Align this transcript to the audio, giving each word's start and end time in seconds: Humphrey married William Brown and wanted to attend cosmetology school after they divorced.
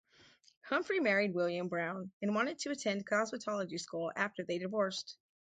Humphrey 0.63 0.99
married 0.99 1.35
William 1.35 1.67
Brown 1.67 2.09
and 2.23 2.33
wanted 2.33 2.57
to 2.57 2.71
attend 2.71 3.05
cosmetology 3.05 3.79
school 3.79 4.11
after 4.15 4.43
they 4.43 4.57
divorced. 4.57 5.15